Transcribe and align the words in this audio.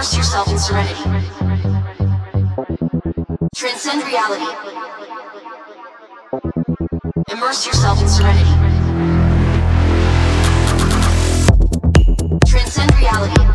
yourself 0.00 0.48
in 0.50 0.58
serenity. 0.58 1.04
Transcend 3.54 4.02
reality. 4.04 4.46
Immerse 7.30 7.66
yourself 7.66 8.00
in 8.00 8.08
serenity. 8.08 8.50
Transcend 12.46 12.94
reality. 12.96 13.49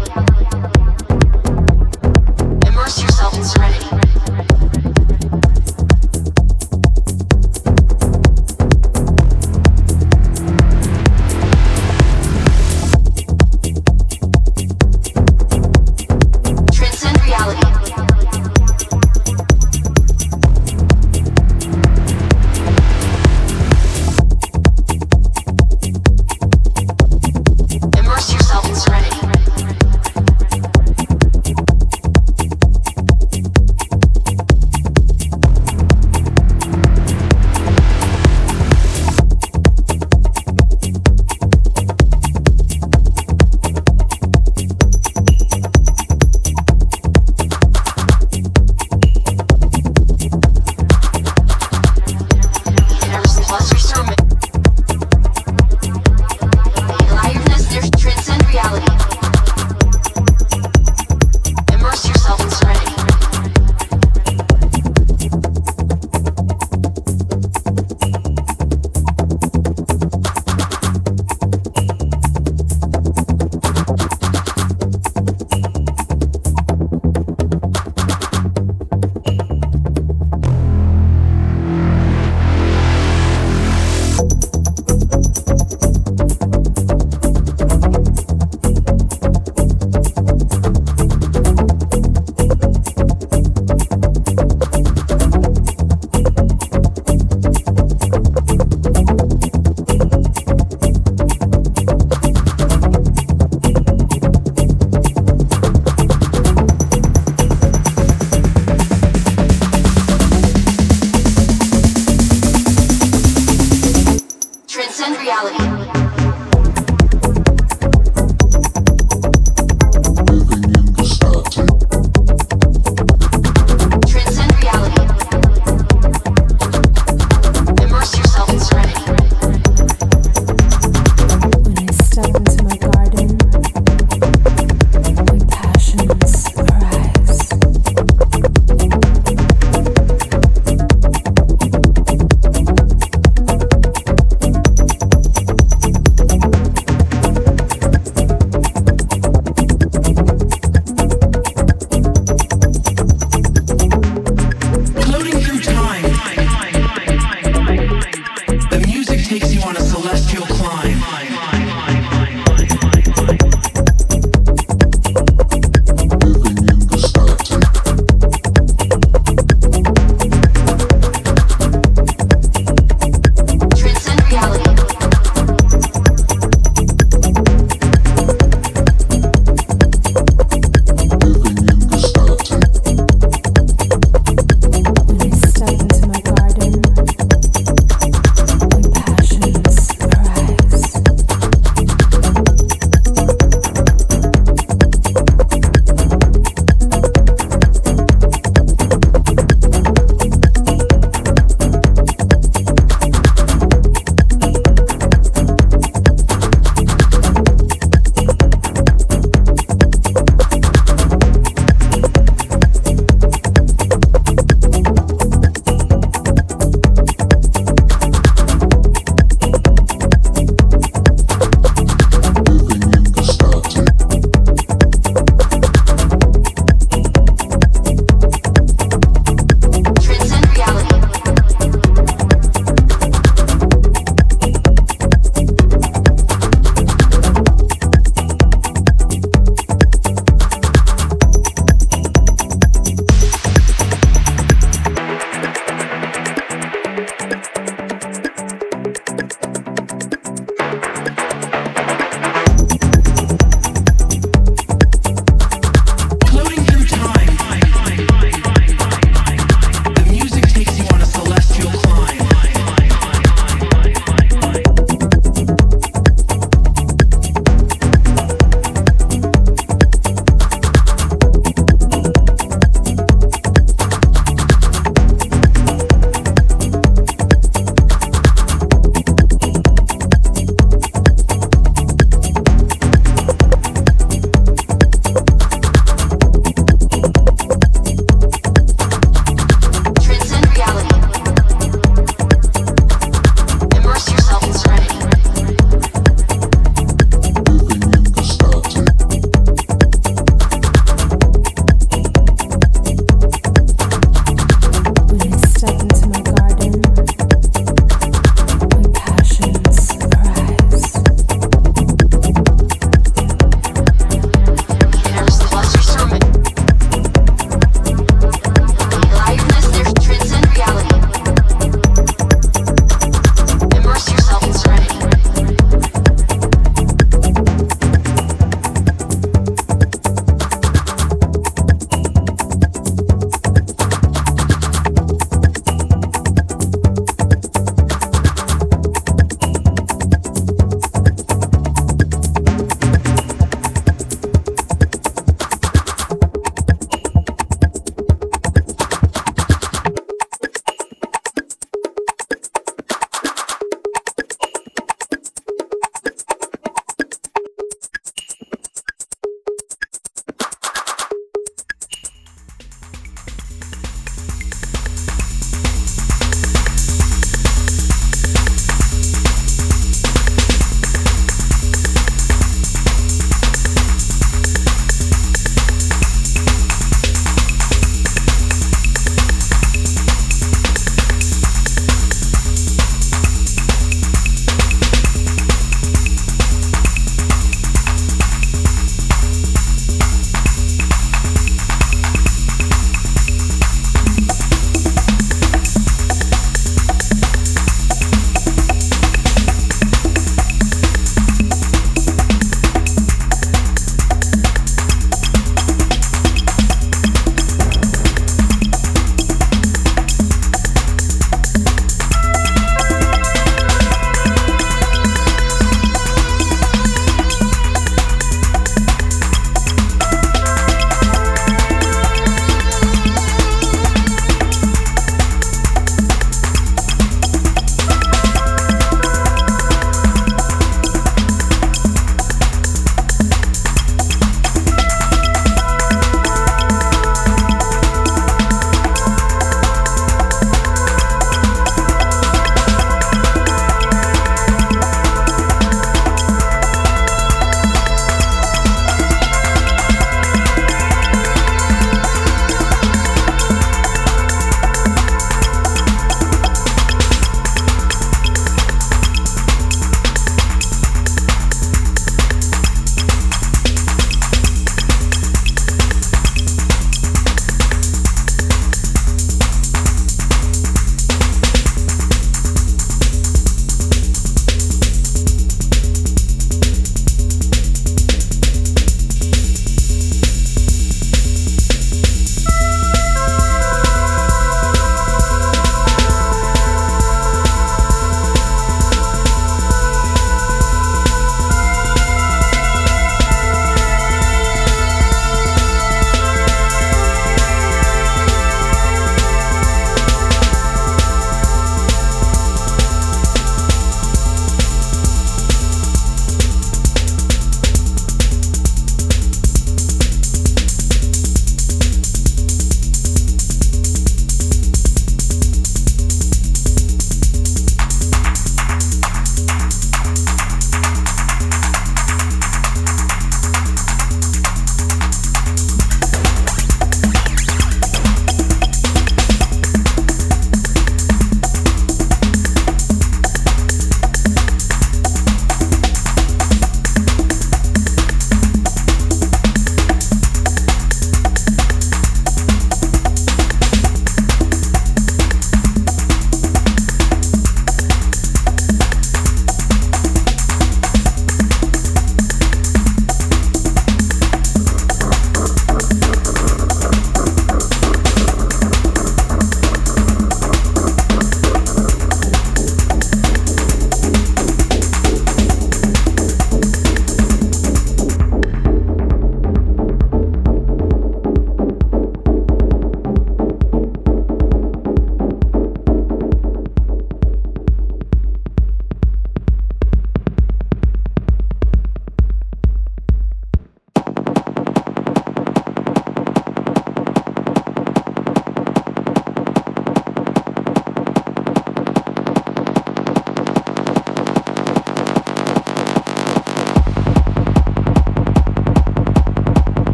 Transcend 115.05 115.27
reality. 115.27 115.84